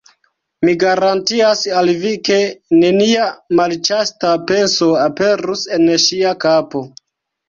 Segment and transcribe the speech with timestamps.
[0.67, 2.37] Mi garantias al vi, ke
[2.83, 3.27] nenia
[3.59, 6.83] malĉasta penso aperus en ŝia kapo.